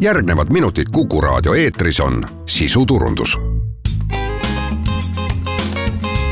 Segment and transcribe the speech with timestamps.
[0.00, 3.38] järgnevad minutid Kuku raadio eetris on sisuturundus.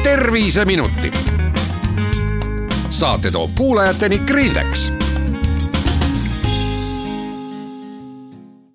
[0.03, 1.15] terviseminutid.
[2.91, 4.98] saate toob kuulajateni Grindex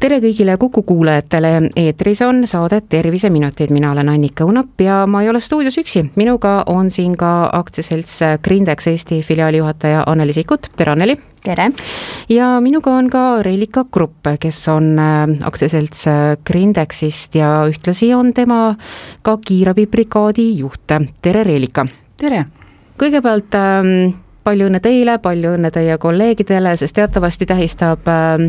[0.04, 1.50] tere kõigile Kuku kuulajatele,
[1.80, 6.58] eetris on saade Terviseminutid, mina olen Annika Unap ja ma ei ole stuudios üksi, minuga
[6.72, 11.16] on siin ka aktsiaselts Grindex Eesti filiaali juhataja Anneli Sikkut, tere Anneli!
[11.44, 11.70] tere!
[12.30, 16.04] ja minuga on ka Reelika Grupp, kes on äh, aktsiaselts
[16.44, 18.76] Grindexist ja ühtlasi on tema
[19.22, 21.88] ka kiirabibrigaadi juht, tere Reelika!
[22.20, 22.44] tere!
[23.00, 24.12] kõigepealt ähm,
[24.44, 28.46] palju õnne teile, palju õnne teie kolleegidele, sest teatavasti tähistab äh,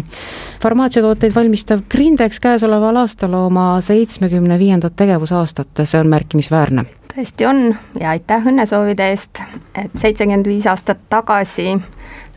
[0.62, 6.86] farmaatsiatooteid valmistav Grindex käesoleval aastal oma seitsmekümne viiendat tegevusaastat, see on märkimisväärne.
[7.14, 7.66] tõesti on
[8.00, 9.42] ja aitäh õnnesoovide eest,
[9.78, 11.76] et seitsekümmend viis aastat tagasi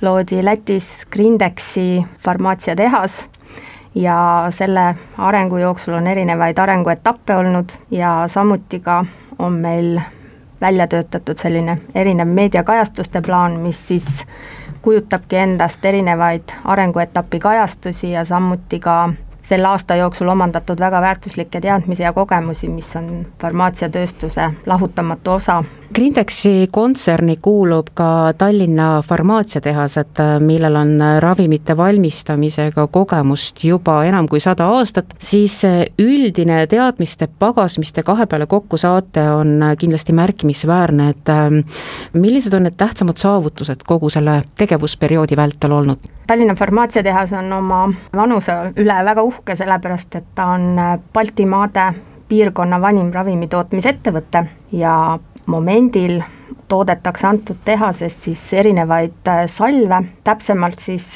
[0.01, 3.27] loodi Lätis Grindexi farmaatsiatehas
[3.95, 9.05] ja selle arengu jooksul on erinevaid arenguetappe olnud ja samuti ka
[9.39, 9.98] on meil
[10.62, 14.26] välja töötatud selline erinev meediakajastuste plaan, mis siis
[14.82, 19.13] kujutabki endast erinevaid arenguetapi kajastusi ja samuti ka
[19.48, 25.63] selle aasta jooksul omandatud väga väärtuslikke teadmisi ja kogemusi, mis on farmaatsiatööstuse lahutamatu osa.
[25.93, 30.91] Grindexi kontserni kuulub ka Tallinna farmaatsiatehased, millel on
[31.24, 35.55] ravimite valmistamisega kogemust juba enam kui sada aastat, siis
[36.02, 41.62] üldine teadmiste pagas, mis te kahe peale kokku saate, on kindlasti märkimisväärne, et ähm,
[42.13, 46.12] millised on need tähtsamad saavutused kogu selle tegevusperioodi vältel olnud?
[46.27, 47.85] Tallinna farmaatsiatehas on oma
[48.16, 50.76] vanuse üle väga uhke, sellepärast et ta on
[51.13, 51.88] Baltimaade
[52.27, 54.44] piirkonna vanim ravimitootmisettevõte
[54.76, 54.94] ja
[55.48, 56.21] momendil
[56.67, 61.15] toodetakse antud tehases siis erinevaid salve, täpsemalt siis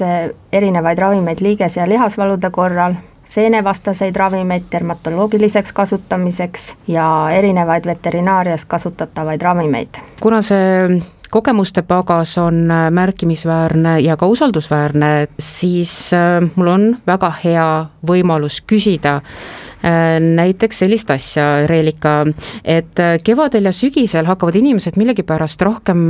[0.51, 9.89] erinevaid ravimeid liiges- ja lihasvalude korral, seenevastaseid ravimeid dermatoloogiliseks kasutamiseks ja erinevaid veterinaarias kasutatavaid ravimeid.
[10.21, 11.01] kuna see
[11.31, 18.59] kogemuste pagas on äh, märkimisväärne ja ka usaldusväärne, siis äh, mul on väga hea võimalus
[18.67, 22.25] küsida äh, näiteks sellist asja, Reelika,
[22.64, 26.09] et kevadel ja sügisel hakkavad inimesed millegipärast rohkem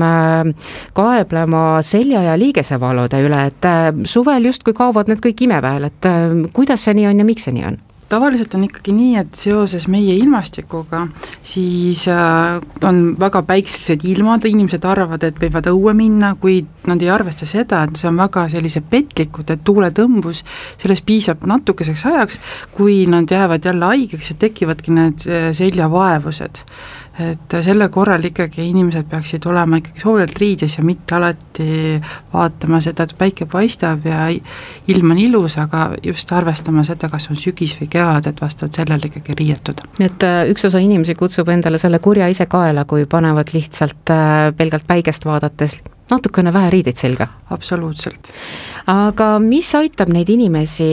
[0.97, 3.69] kaeblema selja- ja liigesevalude üle, et
[4.09, 6.11] suvel justkui kaovad need kõik imeväel, et
[6.53, 7.79] kuidas see nii on ja miks see nii on?
[8.11, 11.05] Tavaliselt on ikkagi nii, et seoses meie ilmastikuga
[11.43, 17.11] siis äh, on väga päikselised ilmad, inimesed arvavad, et võivad õue minna, kuid nad ei
[17.13, 20.43] arvesta seda, et see on väga sellised petlikud, et tuuletõmbus,
[20.81, 22.41] sellest piisab natukeseks ajaks,
[22.75, 26.65] kui nad jäävad jälle haigeks ja tekivadki need äh, seljavaevused
[27.21, 32.01] et selle korral ikkagi inimesed peaksid olema ikkagi soojalt riides ja mitte alati
[32.33, 37.39] vaatama seda, et päike paistab ja ilm on ilus, aga just arvestama seda, kas on
[37.39, 39.87] sügis või kevad, et vastavalt sellele ikkagi riietuda.
[39.99, 44.13] nii et äh, üks osa inimesi kutsub endale selle kurja ise kaela, kui panevad lihtsalt
[44.13, 47.27] äh, pelgalt päikest vaadates natukene vähe riideid selga.
[47.49, 48.31] absoluutselt.
[48.91, 50.87] aga mis aitab neid inimesi,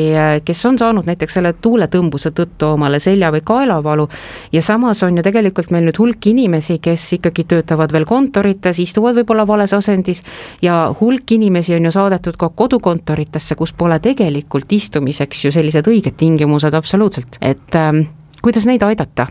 [0.44, 4.08] kes on saanud näiteks selle tuuletõmbuse tõttu omale selja- või kaelavalu
[4.52, 9.18] ja samas on ju tegelikult meil nüüd hulk inimesi, kes ikkagi töötavad veel kontorites, istuvad
[9.20, 10.22] võib-olla vales asendis
[10.62, 16.16] ja hulk inimesi on ju saadetud ka kodukontoritesse, kus pole tegelikult istumiseks ju sellised õiged
[16.16, 18.06] tingimused absoluutselt, et ähm,
[18.42, 19.28] kuidas neid aidata?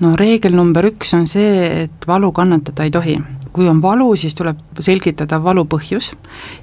[0.00, 3.18] no reegel number üks on see, et valu kannatada ei tohi
[3.54, 6.10] kui on valu, siis tuleb selgitada valu põhjus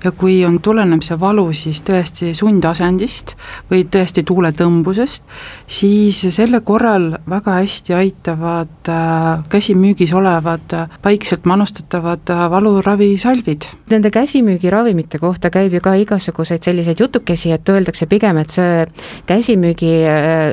[0.03, 3.35] ja kui on, tuleneb see valu siis tõesti sundasendist
[3.72, 5.24] või tõesti tuuletõmbusest,
[5.72, 13.69] siis selle korral väga hästi aitavad äh, käsimüügis olevad äh, paikselt manustatavad äh, valuravisalvid.
[13.94, 18.84] Nende käsimüügiravimite kohta käib ju ka igasuguseid selliseid jutukesi, et öeldakse pigem, et see
[19.31, 19.94] käsimüügi,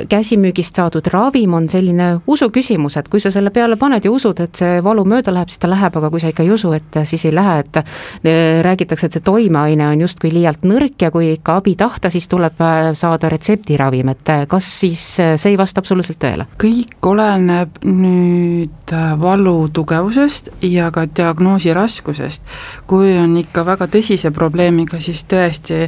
[0.09, 4.39] käsimüügist saadud ravim on selline usu küsimus, et kui sa selle peale paned ja usud,
[4.39, 6.99] et see valu mööda läheb, siis ta läheb, aga kui sa ikka ei usu, et
[7.03, 7.85] siis ei lähe, et äh,
[8.65, 12.61] räägitakse, et see toimeaine on justkui liialt nõrk ja kui ikka abi tahta, siis tuleb
[12.63, 16.47] äh, saada retseptiravim, et äh, kas siis see ei vasta absoluutselt tõele?
[16.59, 22.43] kõik oleneb nüüd valu tugevusest ja ka diagnoosi raskusest.
[22.87, 25.87] kui on ikka väga tõsise probleemiga, siis tõesti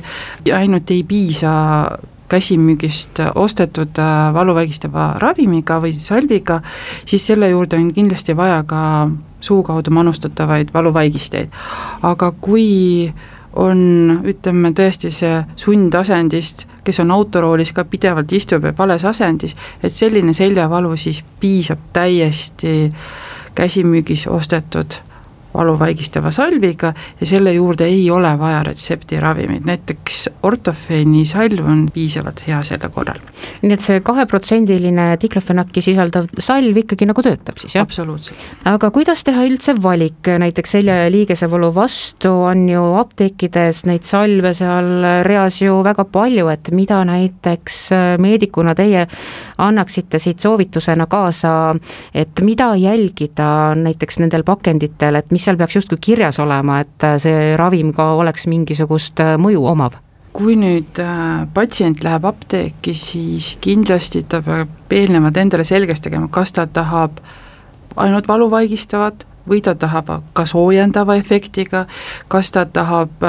[0.54, 1.52] ainult ei piisa
[2.32, 4.00] käsimüügist ostetud
[4.34, 6.62] valuvaigistava ravimiga või salviga,
[7.06, 8.82] siis selle juurde on kindlasti vaja ka
[9.42, 11.50] suu kaudu manustatavaid valuvaigisteid.
[12.02, 13.14] aga kui
[13.54, 19.94] on, ütleme tõesti see sundasendist, kes on autoroolis ka pidevalt istub ja vales asendis, et
[19.94, 22.92] selline seljavalu siis piisab täiesti
[23.56, 25.02] käsimüügis ostetud
[25.54, 32.62] valuvaigistava salviga ja selle juurde ei ole vaja retseptiravimit, näiteks ortofeeni salv on piisavalt hea
[32.68, 33.20] selle korral.
[33.62, 37.86] nii et see kaheprotsendiline diklofenaki sisaldav salv ikkagi nagu töötab siis, jah?
[37.88, 38.40] absoluutselt.
[38.70, 44.54] aga kuidas teha üldse valik, näiteks selja ja liigesevalu vastu on ju apteekides neid salve
[44.58, 47.82] seal reas ju väga palju, et mida näiteks
[48.22, 49.08] meedikuna teie
[49.62, 51.76] annaksite siit soovitusena kaasa,
[52.14, 57.04] et mida jälgida näiteks nendel pakenditel, et mis mis seal peaks justkui kirjas olema, et
[57.08, 59.98] äh, see ravim ka oleks mingisugust äh, mõju omav?
[60.32, 66.54] kui nüüd äh, patsient läheb apteeki, siis kindlasti ta peab eelnevalt endale selgeks tegema, kas
[66.56, 67.18] ta tahab
[68.00, 71.86] ainult valuvaigistavat või ta tahab ka soojendava efektiga,
[72.28, 73.24] kas ta tahab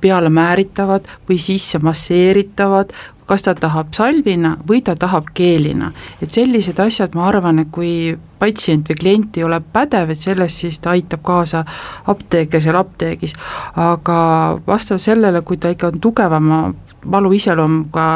[0.00, 2.92] peale määritavat või sisse masseeritavat
[3.26, 5.92] kas ta tahab salvina või ta tahab keelina.
[6.22, 10.60] et sellised asjad, ma arvan, et kui patsient või klient ei ole pädev, et sellest
[10.64, 11.64] siis ta aitab kaasa
[12.06, 13.34] apteeker seal apteegis,
[13.76, 14.18] aga
[14.66, 16.60] vastavalt sellele, kui ta ikka on tugevama
[17.10, 18.06] valu iseloomuga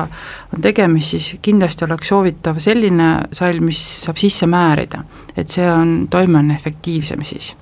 [0.55, 5.05] on tegemist, siis kindlasti oleks soovitav selline salv, mis saab sisse määrida.
[5.37, 7.55] et see on, toime on efektiivsem siis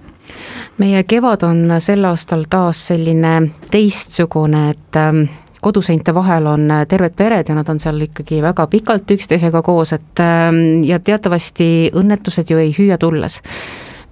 [0.78, 5.24] meie kevad on sel aastal taas selline teistsugune, et ähm,
[5.60, 10.22] koduseinte vahel on terved pered ja nad on seal ikkagi väga pikalt üksteisega koos, et
[10.22, 13.40] ähm, ja teatavasti õnnetused ju ei hüüa tulles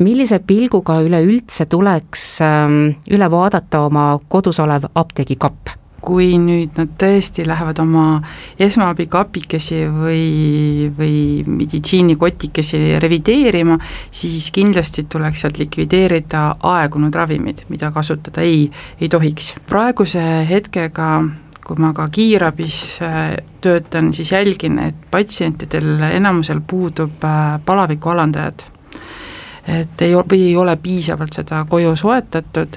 [0.03, 2.81] millise pilguga üleüldse tuleks ähm,
[3.11, 5.77] üle vaadata oma kodus olev apteegikapp?
[6.05, 8.07] Kui nüüd nad tõesti lähevad oma
[8.61, 10.25] esmaabikapikesi või,
[10.99, 11.17] või
[11.49, 13.79] meditsiinikotikesi revideerima,
[14.13, 18.69] siis kindlasti tuleks sealt likvideerida aegunud ravimid, mida kasutada ei,
[19.01, 19.55] ei tohiks.
[19.69, 20.21] praeguse
[20.51, 21.09] hetkega
[21.65, 28.67] kui ma ka kiirabis äh, töötan, siis jälgin, et patsientidel enamusel puudub äh, palaviku alandajad.
[29.65, 32.77] et ei, või ei ole piisavalt seda koju soetatud,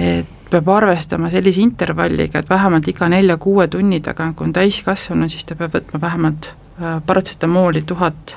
[0.00, 5.44] et peab arvestama sellise intervalliga, et vähemalt iga nelja-kuue tunni tagant, kui on täiskasvanu, siis
[5.44, 8.36] ta peab võtma vähemalt äh, paratsetamooli tuhat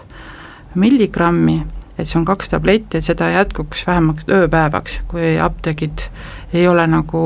[0.80, 1.60] milligrammi,
[1.98, 6.08] et see on kaks tabletti, et seda jätkuks vähemalt ööpäevaks, kui apteegid
[6.54, 7.22] ei ole nagu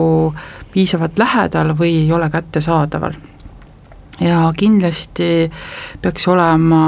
[0.73, 3.15] piisavalt lähedal või ei ole kättesaadaval.
[4.21, 5.49] Ja kindlasti
[6.01, 6.81] peaks olema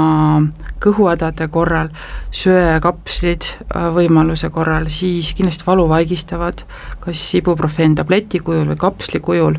[0.82, 1.88] kõhuhädade korral
[2.30, 6.62] söekapslid äh, võimaluse korral, siis kindlasti valuvaigistavad,
[7.00, 9.58] kas ibuprofeen tableti kujul või kapsli kujul,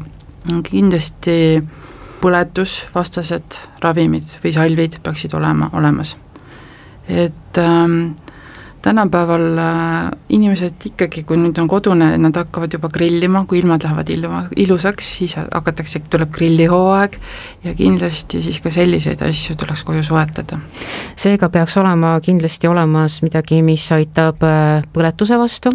[0.69, 1.38] kindlasti
[2.22, 6.16] põletusvastased ravimid või salvid peaksid olema olemas.
[7.08, 8.16] et ähm,
[8.82, 14.10] tänapäeval äh, inimesed ikkagi, kui nüüd on kodune, nad hakkavad juba grillima, kui ilmad lähevad
[14.14, 17.18] ilma, ilusaks, siis hakatakse, tuleb grillihooaeg
[17.66, 20.60] ja kindlasti siis ka selliseid asju tuleks koju soetada.
[21.16, 25.74] seega peaks olema kindlasti olemas midagi, mis aitab äh, põletuse vastu,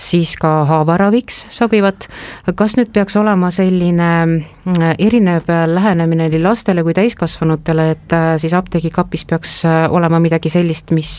[0.00, 2.08] siis ka haavaraviks sobivat,
[2.56, 9.26] kas nüüd peaks olema selline äh, erinev lähenemine nii lastele kui täiskasvanutele, et siis apteegikapis
[9.30, 11.10] peaks olema midagi sellist, mis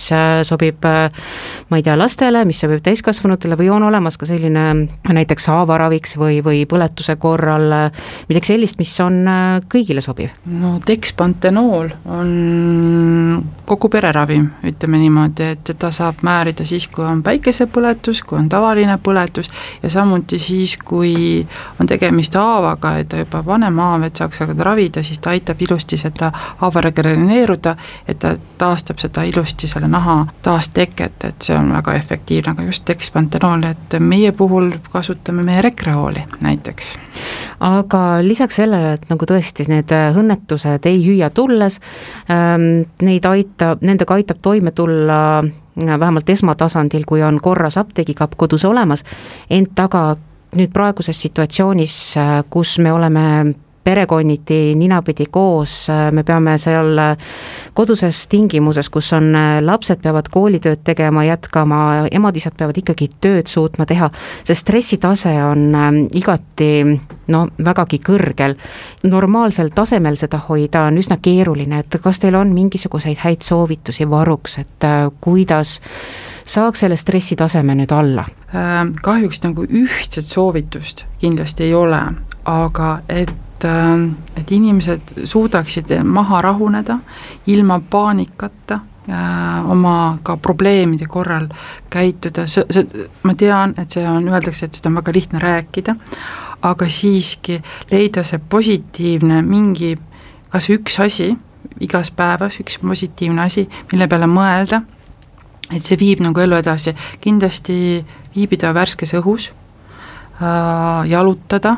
[0.47, 4.65] sobib ma ei tea, lastele, mis sobib täiskasvanutele või on olemas ka selline
[5.11, 7.69] näiteks haavaraviks või, või põletuse korral
[8.29, 10.31] midagi sellist, mis on äh, kõigile sobiv?
[10.51, 12.31] no dekspantenool on
[13.69, 18.97] kogu pereravim, ütleme niimoodi, et teda saab määrida siis, kui on päikesepõletus, kui on tavaline
[19.03, 19.47] põletus
[19.83, 21.47] ja samuti siis, kui
[21.79, 25.97] on tegemist haavaga, et juba vanem haav, et saaks hakata ravida, siis ta aitab ilusti
[25.97, 27.75] seda haava regenereeruda,
[28.07, 32.65] et ta taastab seda ilusti, selle naha taasteket teket, et see on väga efektiivne, aga
[32.67, 36.95] just dekspantenool, et meie puhul kasutame me rekreooli näiteks.
[37.59, 41.79] aga lisaks sellele, et nagu tõesti need õnnetused ei hüüa tulles
[42.31, 45.43] ähm,, neid aitab, nendega aitab toime tulla
[45.75, 49.03] vähemalt esmatasandil, kui on korras apteegikapp kodus olemas,
[49.49, 50.15] ent aga
[50.55, 53.25] nüüd praeguses situatsioonis, äh, kus me oleme
[53.83, 56.99] perekonniti ninapidi koos, me peame seal
[57.73, 59.31] koduses tingimuses, kus on
[59.65, 64.11] lapsed peavad koolitööd tegema, jätkama, emad-isad peavad ikkagi tööd suutma teha,
[64.43, 66.71] see stressitase on ähm, igati
[67.31, 68.55] no vägagi kõrgel.
[69.03, 74.57] normaalsel tasemel seda hoida on üsna keeruline, et kas teil on mingisuguseid häid soovitusi varuks,
[74.59, 75.79] et äh, kuidas
[76.45, 78.25] saaks selle stressitaseme nüüd alla?
[78.55, 82.01] Ähm, kahjuks nagu ühtset soovitust kindlasti ei ole,
[82.45, 83.31] aga et
[83.61, 86.99] et, äh, et inimesed suudaksid maha rahuneda
[87.47, 91.47] ilma paanikata äh, oma ka probleemide korral
[91.89, 95.95] käituda, see, see, ma tean, et see on, öeldakse, et seda on väga lihtne rääkida,
[96.61, 99.95] aga siiski leida see positiivne mingi,
[100.49, 101.31] kas üks asi
[101.81, 104.81] igas päevas, üks positiivne asi, mille peale mõelda
[105.71, 106.91] et see viib nagu elu edasi,
[107.23, 107.75] kindlasti
[108.35, 109.47] viibida värskes õhus
[110.41, 111.77] äh,, jalutada,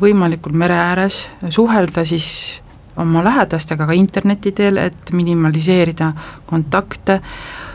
[0.00, 2.60] võimalikult mere ääres, suhelda siis
[2.98, 6.10] oma lähedastega ka interneti teel, et minimaliseerida
[6.46, 7.20] kontakte,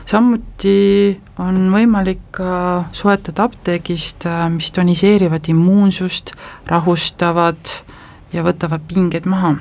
[0.09, 6.33] samuti on võimalik ka soetada apteegist, äh, mis toniseerivad immuunsust,
[6.69, 7.71] rahustavad
[8.33, 9.55] ja võtavad pingeid maha.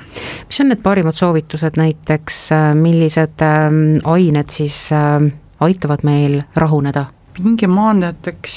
[0.47, 7.05] mis on need parimad soovitused näiteks, äh, millised ähm, ained siis äh, aitavad meil rahuneda?
[7.33, 8.55] pingemaandajateks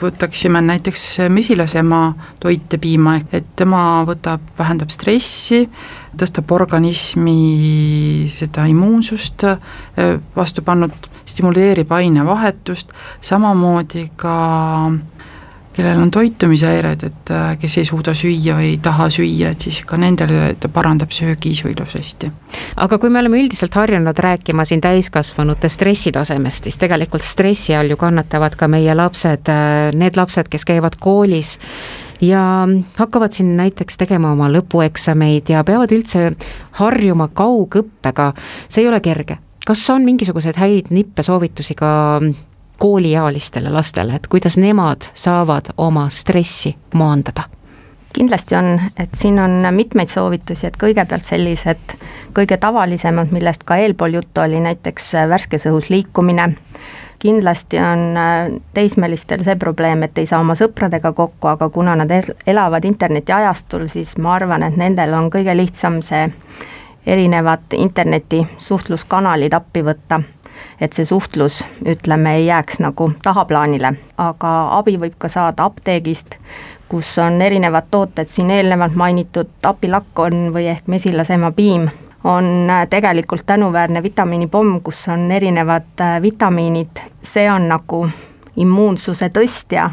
[0.00, 5.64] võtaksime näiteks mesilasema toitepiima, et tema võtab, vähendab stressi,
[6.18, 9.44] tõstab organismi seda immuunsust
[10.36, 10.94] vastu pannud,
[11.28, 14.36] stimuleerib ainevahetust, samamoodi ka
[15.78, 19.78] kellel on toitumishäired, et äh, kes ei suuda süüa või ei taha süüa, et siis
[19.86, 22.32] ka nendele ta parandab söögiisu ilusasti.
[22.76, 27.96] aga kui me oleme üldiselt harjunud rääkima siin täiskasvanute stressitasemest, siis tegelikult stressi all ju
[27.96, 31.58] kannatavad ka meie lapsed, äh, need lapsed, kes käivad koolis
[32.20, 32.42] ja
[32.98, 36.32] hakkavad siin näiteks tegema oma lõpueksameid ja peavad üldse
[36.80, 38.32] harjuma kaugõppega,
[38.66, 39.38] see ei ole kerge.
[39.68, 41.90] kas on mingisuguseid häid nippe, soovitusi ka
[42.78, 47.42] kooliealistele lastele, et kuidas nemad saavad oma stressi maandada?
[48.12, 51.92] kindlasti on, et siin on mitmeid soovitusi, et kõigepealt sellised
[52.34, 56.48] kõige tavalisemad, millest ka eelpool juttu oli, näiteks värskes õhus liikumine,
[57.18, 62.14] kindlasti on äh, teismelistel see probleem, et ei saa oma sõpradega kokku, aga kuna nad
[62.46, 66.26] elavad internetiajastul, siis ma arvan, et nendel on kõige lihtsam see
[67.06, 70.20] erinevad interneti suhtluskanalid appi võtta
[70.80, 76.38] et see suhtlus, ütleme, ei jääks nagu tahaplaanile, aga abi võib ka saada apteegist,
[76.88, 81.88] kus on erinevad tooted, siin eelnevalt mainitud apilakk on või ehk mesilasema piim,
[82.24, 88.08] on äh, tegelikult tänuväärne vitamiinipomm, kus on erinevad äh, vitamiinid, see on nagu
[88.56, 89.90] immuunsuse tõstja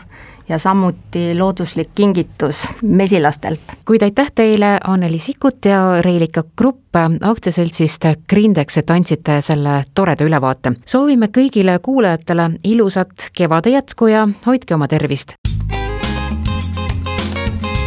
[0.50, 3.62] ja samuti looduslik kingitus mesilastelt.
[3.86, 10.72] kuid aitäh teile, Anneli Sikkut ja Reilika Grupp aktsiaseltsist Grindex, et andsite selle toreda ülevaate.
[10.86, 15.34] soovime kõigile kuulajatele ilusat kevade jätku ja hoidke oma tervist!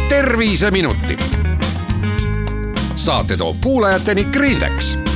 [0.09, 1.19] terviseminutid.
[2.95, 5.08] saate toob kuulajateni Grindex